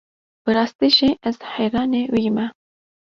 [0.43, 2.47] Bi rastî jî ez heyranê wî me.